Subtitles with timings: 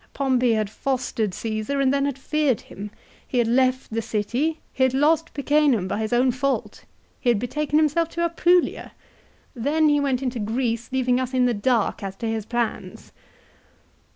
[0.15, 2.89] "Pompey had fostered Csesar; and then had feared him.
[3.27, 6.85] He had left the city; he had lost Picenum by his own fault;
[7.19, 8.93] he had betaken himself to Apulia!
[9.53, 13.11] Then he went into Greece, leaving us in the dark as to his plans